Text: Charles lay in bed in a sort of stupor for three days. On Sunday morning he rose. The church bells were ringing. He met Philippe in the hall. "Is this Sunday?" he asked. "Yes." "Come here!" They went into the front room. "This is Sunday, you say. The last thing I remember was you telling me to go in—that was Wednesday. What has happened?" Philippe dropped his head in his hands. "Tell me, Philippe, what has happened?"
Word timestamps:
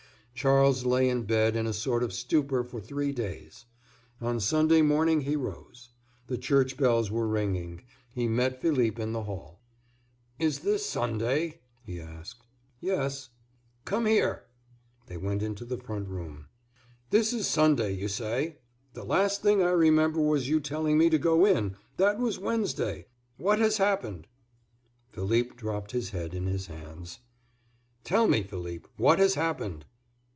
Charles 0.33 0.85
lay 0.85 1.07
in 1.07 1.25
bed 1.25 1.55
in 1.55 1.67
a 1.67 1.73
sort 1.73 2.01
of 2.01 2.11
stupor 2.11 2.63
for 2.63 2.81
three 2.81 3.11
days. 3.11 3.65
On 4.19 4.39
Sunday 4.39 4.81
morning 4.81 5.21
he 5.21 5.35
rose. 5.35 5.89
The 6.25 6.37
church 6.39 6.77
bells 6.77 7.11
were 7.11 7.27
ringing. 7.27 7.83
He 8.15 8.27
met 8.27 8.59
Philippe 8.59 8.99
in 8.99 9.11
the 9.11 9.23
hall. 9.25 9.59
"Is 10.39 10.61
this 10.61 10.83
Sunday?" 10.83 11.59
he 11.83 11.99
asked. 12.01 12.43
"Yes." 12.79 13.29
"Come 13.85 14.07
here!" 14.07 14.45
They 15.05 15.15
went 15.15 15.43
into 15.43 15.63
the 15.63 15.77
front 15.77 16.07
room. 16.07 16.47
"This 17.11 17.33
is 17.33 17.45
Sunday, 17.45 17.93
you 17.93 18.07
say. 18.07 18.57
The 18.93 19.03
last 19.05 19.43
thing 19.43 19.61
I 19.61 19.69
remember 19.69 20.19
was 20.19 20.49
you 20.49 20.59
telling 20.59 20.97
me 20.97 21.11
to 21.11 21.19
go 21.19 21.45
in—that 21.45 22.17
was 22.17 22.39
Wednesday. 22.39 23.05
What 23.37 23.59
has 23.59 23.77
happened?" 23.77 24.25
Philippe 25.11 25.53
dropped 25.53 25.91
his 25.91 26.09
head 26.09 26.33
in 26.33 26.47
his 26.47 26.65
hands. 26.65 27.19
"Tell 28.03 28.25
me, 28.27 28.41
Philippe, 28.41 28.87
what 28.97 29.19
has 29.19 29.35
happened?" 29.35 29.85